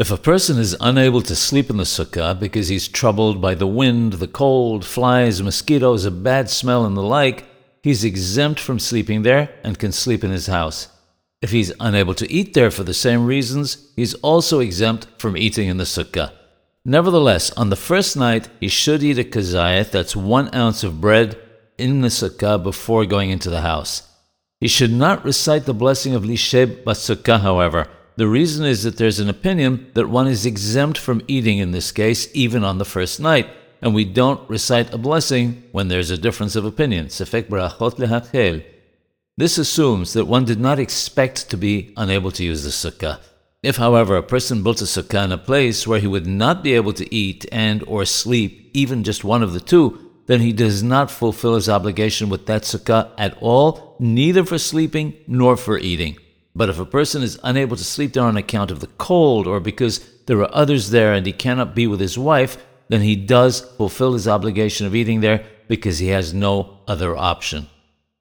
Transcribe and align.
If 0.00 0.10
a 0.10 0.16
person 0.16 0.58
is 0.58 0.74
unable 0.80 1.20
to 1.20 1.36
sleep 1.36 1.68
in 1.68 1.76
the 1.76 1.82
sukkah 1.82 2.40
because 2.40 2.68
he's 2.68 2.88
troubled 2.88 3.42
by 3.42 3.54
the 3.54 3.66
wind, 3.66 4.14
the 4.14 4.28
cold, 4.28 4.82
flies, 4.82 5.42
mosquitoes, 5.42 6.06
a 6.06 6.10
bad 6.10 6.48
smell, 6.48 6.86
and 6.86 6.96
the 6.96 7.02
like, 7.02 7.46
he's 7.82 8.02
exempt 8.02 8.58
from 8.58 8.78
sleeping 8.78 9.24
there 9.24 9.50
and 9.62 9.78
can 9.78 9.92
sleep 9.92 10.24
in 10.24 10.30
his 10.30 10.46
house. 10.46 10.88
If 11.42 11.50
he's 11.50 11.74
unable 11.80 12.14
to 12.14 12.32
eat 12.32 12.54
there 12.54 12.70
for 12.70 12.82
the 12.82 12.94
same 12.94 13.26
reasons, 13.26 13.92
he's 13.94 14.14
also 14.14 14.60
exempt 14.60 15.06
from 15.18 15.36
eating 15.36 15.68
in 15.68 15.76
the 15.76 15.84
sukkah. 15.84 16.32
Nevertheless, 16.82 17.50
on 17.50 17.68
the 17.68 17.76
first 17.76 18.16
night, 18.16 18.48
he 18.58 18.68
should 18.68 19.02
eat 19.02 19.18
a 19.18 19.22
kazayit, 19.22 19.90
that's 19.90 20.16
one 20.16 20.48
ounce 20.54 20.82
of 20.82 21.02
bread, 21.02 21.38
in 21.76 22.00
the 22.00 22.08
sukkah 22.08 22.62
before 22.62 23.04
going 23.04 23.28
into 23.28 23.50
the 23.50 23.60
house. 23.60 24.08
He 24.60 24.66
should 24.66 24.94
not 24.94 25.26
recite 25.26 25.66
the 25.66 25.74
blessing 25.74 26.14
of 26.14 26.22
Lisheb 26.22 26.84
Basukkah, 26.84 27.42
however. 27.42 27.86
The 28.16 28.28
reason 28.28 28.66
is 28.66 28.82
that 28.82 28.96
there's 28.96 29.20
an 29.20 29.28
opinion 29.28 29.90
that 29.94 30.08
one 30.08 30.26
is 30.26 30.44
exempt 30.44 30.98
from 30.98 31.22
eating 31.26 31.58
in 31.58 31.70
this 31.70 31.92
case, 31.92 32.28
even 32.34 32.64
on 32.64 32.78
the 32.78 32.84
first 32.84 33.20
night, 33.20 33.48
and 33.80 33.94
we 33.94 34.04
don't 34.04 34.48
recite 34.50 34.92
a 34.92 34.98
blessing 34.98 35.62
when 35.72 35.88
there's 35.88 36.10
a 36.10 36.18
difference 36.18 36.56
of 36.56 36.64
opinion. 36.64 37.08
This 39.36 39.58
assumes 39.58 40.12
that 40.12 40.26
one 40.26 40.44
did 40.44 40.60
not 40.60 40.78
expect 40.78 41.48
to 41.50 41.56
be 41.56 41.94
unable 41.96 42.30
to 42.32 42.44
use 42.44 42.62
the 42.62 42.70
sukkah. 42.70 43.20
If, 43.62 43.76
however, 43.76 44.16
a 44.16 44.22
person 44.22 44.62
built 44.62 44.80
a 44.80 44.84
sukkah 44.84 45.24
in 45.24 45.32
a 45.32 45.38
place 45.38 45.86
where 45.86 46.00
he 46.00 46.06
would 46.06 46.26
not 46.26 46.62
be 46.62 46.74
able 46.74 46.92
to 46.94 47.14
eat 47.14 47.46
and 47.52 47.82
or 47.84 48.04
sleep, 48.04 48.70
even 48.74 49.04
just 49.04 49.24
one 49.24 49.42
of 49.42 49.52
the 49.52 49.60
two, 49.60 50.10
then 50.26 50.40
he 50.40 50.52
does 50.52 50.82
not 50.82 51.10
fulfill 51.10 51.54
his 51.54 51.68
obligation 51.68 52.28
with 52.28 52.46
that 52.46 52.62
sukkah 52.62 53.10
at 53.18 53.36
all, 53.40 53.96
neither 53.98 54.44
for 54.44 54.58
sleeping 54.58 55.14
nor 55.26 55.56
for 55.56 55.78
eating. 55.78 56.16
But 56.54 56.68
if 56.68 56.78
a 56.78 56.84
person 56.84 57.22
is 57.22 57.38
unable 57.42 57.76
to 57.76 57.84
sleep 57.84 58.12
there 58.12 58.24
on 58.24 58.36
account 58.36 58.70
of 58.70 58.80
the 58.80 58.88
cold 58.98 59.46
or 59.46 59.60
because 59.60 60.00
there 60.26 60.38
are 60.38 60.54
others 60.54 60.90
there 60.90 61.12
and 61.12 61.24
he 61.24 61.32
cannot 61.32 61.74
be 61.74 61.86
with 61.86 62.00
his 62.00 62.18
wife, 62.18 62.56
then 62.88 63.02
he 63.02 63.14
does 63.14 63.60
fulfill 63.76 64.14
his 64.14 64.26
obligation 64.26 64.86
of 64.86 64.94
eating 64.94 65.20
there 65.20 65.46
because 65.68 65.98
he 65.98 66.08
has 66.08 66.34
no 66.34 66.78
other 66.88 67.16
option. 67.16 67.68